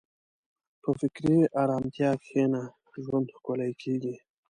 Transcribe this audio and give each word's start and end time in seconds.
په 0.81 0.89
فکري 0.99 1.37
ارامتیا 1.63 2.11
کښېنه، 2.21 2.61
ژوند 3.03 3.27
ښکلی 3.35 3.71
کېږي. 3.81 4.15